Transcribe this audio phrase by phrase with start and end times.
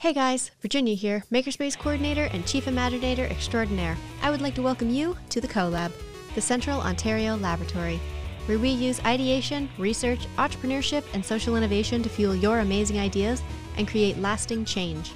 [0.00, 3.98] Hey guys, Virginia here, Makerspace Coordinator and Chief Imaginator Extraordinaire.
[4.22, 5.92] I would like to welcome you to the CoLab,
[6.34, 8.00] the Central Ontario Laboratory,
[8.46, 13.42] where we use ideation, research, entrepreneurship, and social innovation to fuel your amazing ideas
[13.76, 15.12] and create lasting change.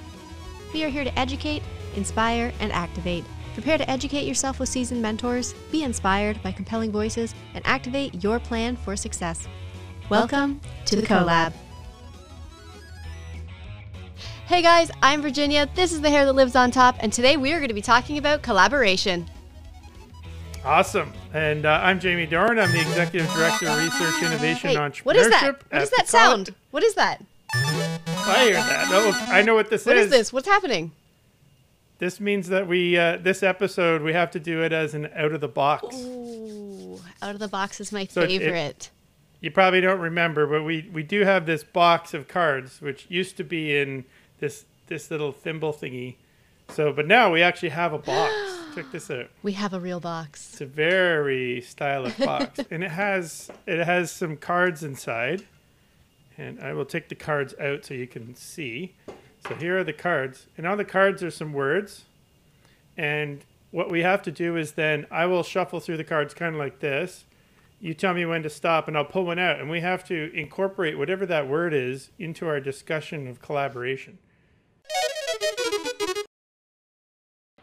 [0.71, 1.63] We are here to educate,
[1.95, 3.25] inspire, and activate.
[3.55, 8.39] Prepare to educate yourself with seasoned mentors, be inspired by compelling voices, and activate your
[8.39, 9.47] plan for success.
[10.11, 11.53] Welcome, to the CoLab.
[14.47, 15.67] Hey guys, I'm Virginia.
[15.75, 17.81] This is the hair that lives on top, and today we are going to be
[17.81, 19.25] talking about collaboration.
[20.63, 21.13] Awesome.
[21.33, 22.59] And uh, I'm Jamie Dorn.
[22.59, 25.05] I'm the Executive Director of Research, Innovation, Hey, Entrepreneurship.
[25.05, 25.43] what is that?
[25.43, 26.53] What at does that sound?
[26.71, 27.23] What is that?
[27.53, 28.87] I hear that.
[28.91, 29.87] Oh, I know what this is.
[29.87, 30.05] What is.
[30.05, 30.33] is this?
[30.33, 30.91] What's happening?
[31.97, 35.31] This means that we, uh, this episode, we have to do it as an out
[35.31, 35.95] of the box.
[35.97, 38.91] Ooh, out of the box is my So it- favorite.
[39.41, 43.37] You probably don't remember, but we, we do have this box of cards, which used
[43.37, 44.05] to be in
[44.39, 46.15] this this little thimble thingy.
[46.69, 48.33] So, but now we actually have a box.
[48.75, 49.29] Check this out.
[49.41, 50.49] we have a real box.
[50.51, 55.45] It's a very stylish box, and it has it has some cards inside.
[56.37, 58.93] And I will take the cards out so you can see.
[59.47, 62.03] So here are the cards, and on the cards are some words.
[62.97, 66.55] And what we have to do is then I will shuffle through the cards kind
[66.55, 67.25] of like this.
[67.79, 70.31] You tell me when to stop, and I'll pull one out, and we have to
[70.33, 74.17] incorporate whatever that word is into our discussion of collaboration.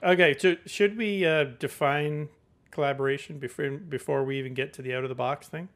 [0.02, 2.28] Okay, so should we uh, define
[2.70, 5.68] collaboration before before we even get to the out of the box thing?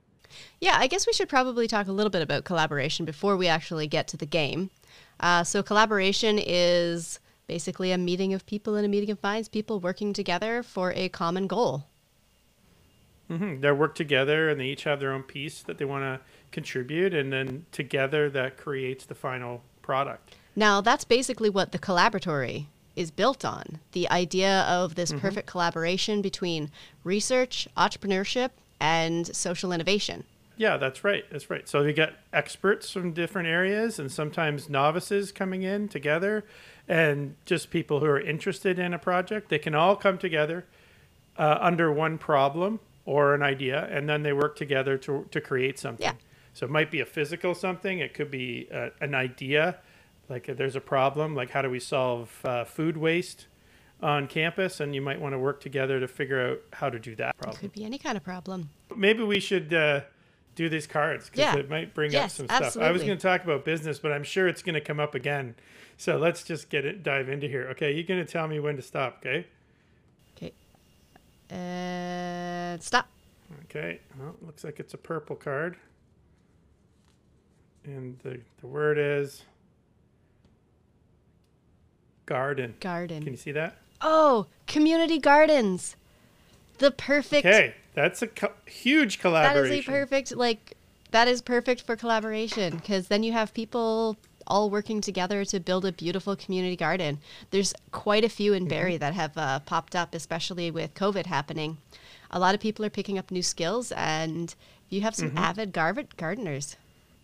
[0.60, 3.86] Yeah, I guess we should probably talk a little bit about collaboration before we actually
[3.86, 4.70] get to the game.
[5.20, 9.78] Uh, so, collaboration is basically a meeting of people and a meeting of minds, people
[9.78, 11.86] working together for a common goal.
[13.30, 13.60] Mm-hmm.
[13.60, 17.14] They work together and they each have their own piece that they want to contribute,
[17.14, 20.34] and then together that creates the final product.
[20.56, 22.66] Now, that's basically what the collaboratory
[22.96, 26.70] is built on the idea of this perfect collaboration between
[27.04, 28.50] research, entrepreneurship,
[28.80, 30.24] and social innovation.
[30.56, 31.24] Yeah, that's right.
[31.30, 31.68] That's right.
[31.68, 36.44] So we get experts from different areas and sometimes novices coming in together
[36.88, 39.50] and just people who are interested in a project.
[39.50, 40.64] They can all come together
[41.36, 45.78] uh, under one problem or an idea and then they work together to, to create
[45.78, 46.04] something.
[46.04, 46.14] Yeah.
[46.54, 49.76] So it might be a physical something, it could be uh, an idea.
[50.28, 53.46] Like if there's a problem, like how do we solve uh, food waste
[54.02, 54.80] on campus?
[54.80, 57.58] And you might want to work together to figure out how to do that problem
[57.60, 58.70] Could be any kind of problem.
[58.96, 60.00] maybe we should uh,
[60.56, 61.56] do these cards because Yeah.
[61.56, 62.82] it might bring Yes, up some stuff.
[62.82, 65.14] I was going to talk about business, but I'm sure it's going to come up
[65.14, 65.54] again.
[65.96, 67.68] So let's just get it dive into here.
[67.70, 69.18] Okay, you're going to tell me when to stop.
[69.24, 69.46] Okay.
[70.36, 70.52] Okay.
[71.48, 73.08] And stop.
[73.64, 74.00] Okay.
[74.18, 75.76] Well, looks like it's a purple card,
[77.84, 79.42] and the the word is
[82.26, 82.74] garden.
[82.80, 83.22] Garden.
[83.22, 83.76] Can you see that?
[84.02, 85.96] Oh, community gardens.
[86.78, 87.46] The perfect.
[87.46, 89.78] Okay, that's a co- huge collaboration.
[89.78, 90.76] is a perfect like.
[91.12, 94.16] That is perfect for collaboration because then you have people
[94.48, 97.18] all working together to build a beautiful community garden.
[97.50, 98.98] There's quite a few in Mm-hmm.
[98.98, 101.78] That have uh, popped up, especially with COVID happening.
[102.30, 104.54] A lot of people are picking up new skills, and
[104.90, 105.36] you have Mm-hmm.
[105.36, 106.76] some avid gar- gardeners.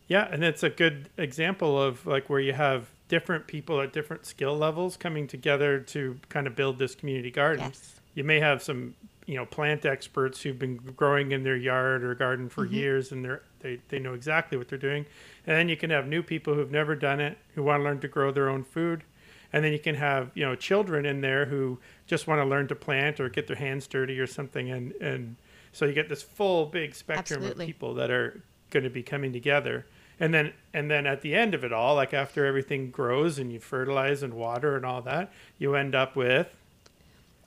[0.08, 4.24] Yeah, and it's a good example of like where you have different people at different
[4.24, 7.66] skill levels coming together to kind of build this community garden.
[7.66, 7.96] Yes.
[8.14, 8.94] You may have some,
[9.26, 12.74] you know, plant experts who've been growing in their yard or garden for Mm-hmm.
[12.74, 15.04] years and they're they, they know exactly what they're doing.
[15.46, 18.00] And then you can have new people who've never done it, who want to learn
[18.00, 19.04] to grow their own food.
[19.52, 22.66] And then you can have, you know, children in there who just want to learn
[22.68, 25.36] to plant or get their hands dirty or something and and
[25.70, 27.64] so you get this full big spectrum Absolutely.
[27.64, 28.40] of people that are
[28.70, 29.84] going to be coming together
[30.20, 33.52] and then and then at the end of it all like after everything grows and
[33.52, 36.48] you fertilize and water and all that you end up with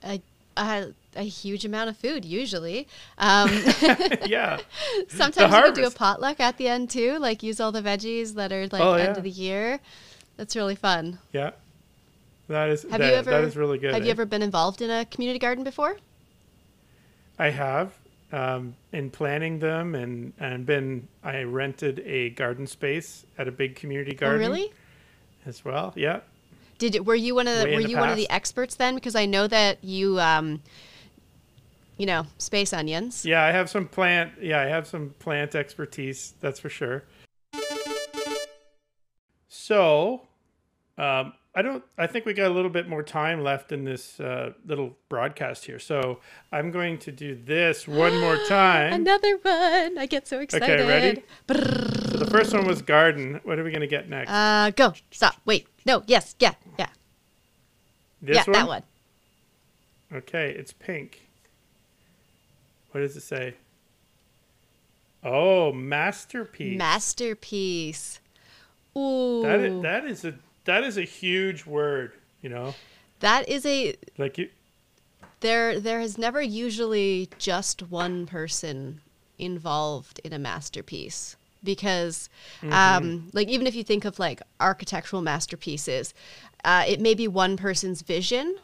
[0.04, 0.20] A,
[0.56, 2.86] a, a huge amount of food, usually.
[3.18, 3.48] Um,
[4.26, 4.58] yeah
[5.08, 8.52] sometimes we do a potluck at the end too, like use all the veggies that
[8.52, 9.16] are like Oh, end yeah.
[9.18, 9.80] of the year.
[10.36, 11.18] That's really fun.
[11.32, 11.52] yeah
[12.48, 13.30] that is Have that, you ever?
[13.30, 14.06] that is really good Have eh?
[14.06, 15.96] you ever been involved in a community garden before?
[17.38, 17.92] i have
[18.32, 23.76] um, in planning them and and been i rented a garden space at a big
[23.76, 24.72] community garden Oh, really?
[25.46, 26.20] as well yeah
[26.78, 28.74] Did you, were you one of the Way were the you one of the experts
[28.74, 28.94] then?
[28.96, 30.60] Because I know that you, um,
[31.96, 33.24] you know, space onions.
[33.24, 37.04] yeah i have some plant yeah i have some plant expertise that's for sure
[39.48, 40.22] so
[40.98, 44.20] um, i don't i think we got a little bit more time left in this
[44.20, 46.20] uh, little broadcast here so
[46.52, 49.98] i'm going to do this one more time Another one!
[49.98, 50.80] I get so excited.
[50.80, 54.30] okay ready so the first one was garden what are we going to get next
[54.30, 54.92] Uh, go.
[55.10, 55.34] Stop.
[55.44, 55.66] Wait.
[55.84, 56.88] No, yes, yeah, yeah.
[58.22, 58.52] This yeah, one?
[58.52, 58.82] that one.
[60.12, 61.28] Okay, it's pink.
[62.90, 63.54] What does it say?
[65.22, 66.78] Oh, masterpiece.
[66.78, 68.20] Masterpiece.
[68.96, 69.42] Ooh.
[69.42, 70.34] That is, that is a
[70.66, 72.74] that is a huge word, you know.
[73.20, 74.50] that is a Like you
[75.40, 79.00] there there has never usually just one person
[79.38, 82.28] involved in a masterpiece because
[82.70, 86.14] um, like even if you think of like architectural masterpieces
[86.64, 88.56] uh, it may be one person's vision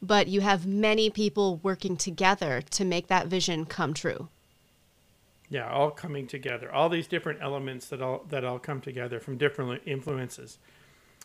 [0.00, 4.28] but you have many people working together to make that vision come true
[5.52, 6.72] yeah, all coming together.
[6.72, 10.58] All these different elements that all that all come together from different influences.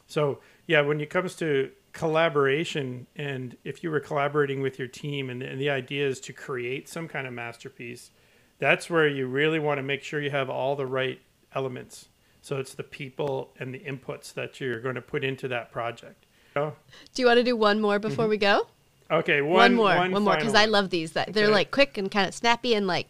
[0.08, 5.30] So, yeah, when it comes to collaboration and if you were collaborating with your team
[5.30, 8.12] and, and the idea is to create some kind of masterpiece,
[8.60, 11.20] that's where you really want to make sure you have all the right
[11.54, 12.10] elements.
[12.42, 16.26] So it's the people and the inputs that you're going to put into that project.
[16.56, 16.74] Do
[17.18, 18.32] you want to do one more before mm-hmm.
[18.32, 18.68] we go
[19.12, 22.12] okay, one, one, more one, more because i love these that they're like quick and
[22.12, 23.08] kind of snappy and like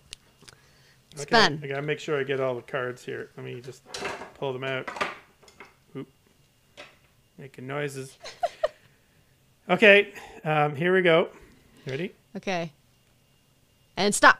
[1.11, 3.31] it's Okay, fun I gotta make sure I get all the cards here.
[3.35, 3.81] Let me just
[4.35, 4.87] pull them out.
[7.37, 8.17] Making noises.
[9.69, 10.13] okay,
[10.43, 11.29] um, here we go.
[11.85, 12.13] Ready?
[12.35, 12.71] okay
[13.95, 14.39] and stop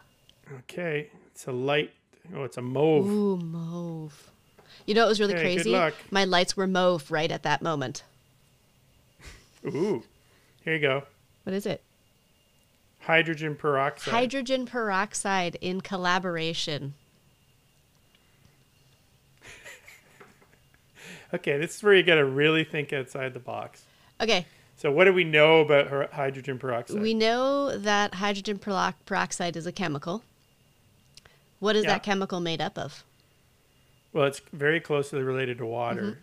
[0.60, 1.92] Okay, it's a light.
[2.36, 3.06] Oh, it's a mauve.
[3.08, 4.30] Ooh, mauve.
[4.86, 5.72] You know it was really Okay, good crazy?
[5.72, 5.94] luck.
[6.12, 8.04] My lights were mauve right at that moment.
[9.66, 10.04] Ooh.
[10.64, 11.04] Here you go.
[11.44, 11.82] What is it?
[13.02, 14.14] Hydrogen peroxide.
[14.14, 16.94] Hydrogen peroxide in collaboration.
[21.34, 23.84] Okay, this is where you gotta really think outside the box.
[24.22, 24.46] Okay,
[24.76, 27.02] So, what do we know about hydrogen peroxide?
[27.02, 30.24] we know that hydrogen peroxide is a chemical.
[31.60, 31.94] What is Yeah.
[31.94, 33.04] that chemical made up of?
[34.14, 36.20] Well, it's very closely related to water.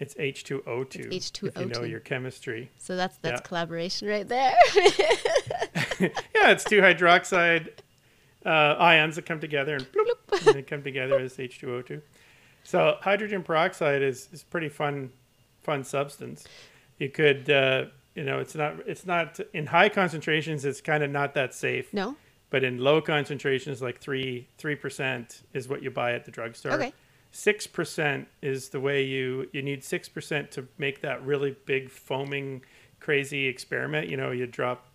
[0.00, 0.62] It's H2O2.
[0.64, 1.12] Mm-hmm.
[1.12, 1.90] It's If you know H2O2.
[1.90, 2.70] your chemistry.
[2.78, 3.46] So that's that's Yeah.
[3.46, 4.54] collaboration right there.
[6.00, 7.68] Yeah, it's two hydroxide
[8.44, 8.48] uh,
[8.78, 12.02] ions that come together and, bloop, and they come together as H2O2.
[12.64, 15.10] So hydrogen peroxide is, is pretty fun,
[15.62, 16.44] fun substance.
[16.98, 17.84] You could, uh,
[18.14, 20.64] you know, it's not, it's not in high concentrations.
[20.64, 21.92] It's kind of not that safe.
[21.94, 22.16] no?
[22.50, 26.72] But in low concentrations, like three three percent is what you buy at the drugstore.
[26.74, 26.92] Okay.
[27.32, 31.90] Six percent is the way you you need six percent to make that really big
[31.90, 32.62] foaming
[33.00, 34.08] crazy experiment.
[34.08, 34.86] You know, you drop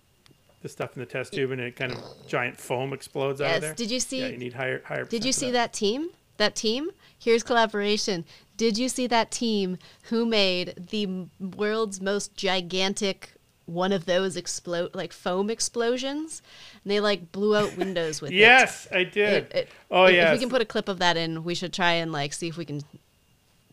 [0.62, 3.52] the stuff in the test tube and it kind of giant foam explodes out of
[3.56, 3.62] Yes.
[3.62, 3.74] there.
[3.74, 5.04] Did you see yeah, you need higher higher.
[5.04, 6.12] Did you see of that team?
[6.40, 6.90] That team?
[7.18, 8.26] Here's collaboration.
[8.58, 13.34] Did you see that team who made the world's most gigantic
[13.66, 16.42] one of those explode like foam explosions?
[16.84, 18.36] And they like blew out windows with it.
[18.36, 19.44] Yes, I did.
[19.44, 20.28] It- it- oh yeah.
[20.30, 22.48] If we can put a clip of that in, we should try and like see
[22.48, 22.82] if we can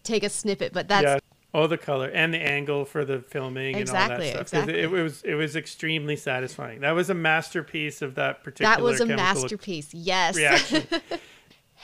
[0.02, 0.72] take a snippet.
[0.72, 1.18] But that's yeah.
[1.54, 4.60] Oh, the color and the angle for the filming Exactly, and all that stuff.
[4.66, 6.80] 'Cause It, it was it was extremely satisfying.
[6.80, 8.74] That was a masterpiece of that particular.
[8.76, 9.94] that was a masterpiece.
[9.94, 10.36] Yes.
[10.36, 10.82] reaction.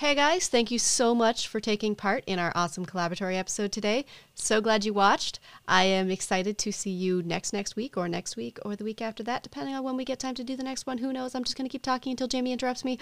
[0.03, 4.05] Hey guys, thank you so much for taking part in our awesome collaboratory episode today.
[4.35, 5.39] So glad you watched.
[5.69, 9.01] I am excited to see you next next week or next week or the week
[9.01, 10.99] after that, depending on when we get time to do the next one.
[10.99, 11.37] Who knows?
[11.37, 12.99] I'm just going to keep talking until Jamie interrupts me.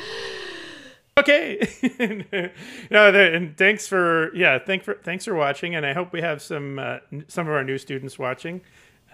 [1.19, 1.67] okay.
[2.91, 6.43] no, and thanks for yeah, thanks for thanks for watching, and I hope we have
[6.43, 6.99] some uh,
[7.29, 8.61] some of our new students watching.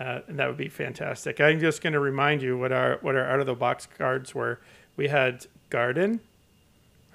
[0.00, 1.40] Uh, and that would be fantastic.
[1.40, 4.34] I'm just going to remind you what our what our out of the box cards
[4.34, 4.58] were.
[4.96, 6.18] We had garden,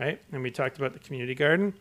[0.02, 0.20] right?
[0.32, 1.76] And we talked about the community garden,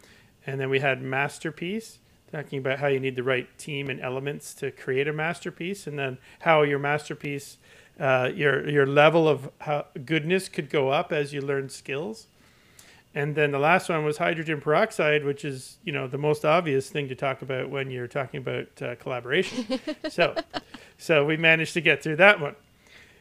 [0.47, 1.99] and then we had masterpiece,
[2.31, 5.99] talking about how you need the right team and elements to create a masterpiece, and
[5.99, 7.57] then how your masterpiece,
[7.99, 12.27] uh, your your level of how goodness could go up as you learn skills.
[13.13, 16.91] And then the last one was hydrogen peroxide, which is you know the most obvious
[16.91, 19.81] thing to talk about when you're talking about uh, collaboration.
[20.11, 20.35] so,
[20.99, 22.55] so we managed to get through that one.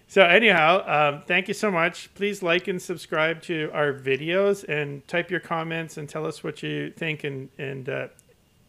[0.10, 2.12] So anyhow, um, thank you so much.
[2.16, 6.64] Please like and subscribe to our videos and type your comments and tell us what
[6.64, 7.24] you think.
[7.24, 8.08] And and uh,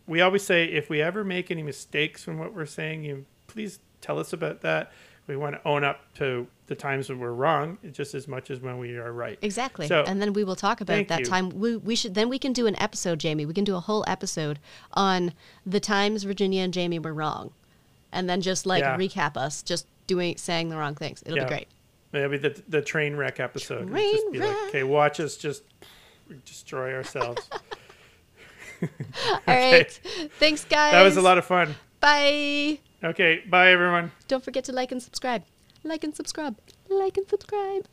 [0.06, 3.78] we always say if we ever make any mistakes from what we're saying, you please
[4.02, 4.92] tell us about that.
[5.26, 8.61] We want to own up to the times when we're wrong just as much as
[8.61, 9.38] when we are right.
[9.40, 9.87] Exactly.
[9.87, 11.25] So, and then we will talk about that you.
[11.25, 11.49] time.
[11.50, 13.47] We, we should then we can do an episode, Jamie.
[13.47, 14.59] We can do a whole episode
[14.92, 15.32] on
[15.64, 17.52] the times Virginia and Jamie were wrong.
[18.12, 18.99] And then just like Yeah.
[18.99, 21.23] recap us just doing saying the wrong things.
[21.25, 21.45] It'll Yeah.
[21.45, 21.69] be great.
[22.12, 23.88] Maybe the the train wreck episode.
[23.88, 24.69] Train just be like, wreck.
[24.69, 25.62] okay, watch us just
[26.45, 27.49] destroy ourselves.
[28.83, 29.90] All right.
[30.38, 30.93] Thanks guys.
[30.93, 31.75] that was a lot of fun.
[32.00, 32.79] Bye.
[33.05, 34.11] Okay, bye everyone.
[34.29, 35.43] Don't forget to like and subscribe.
[35.85, 36.57] Like and subscribe.
[36.88, 37.87] Like and subscribe.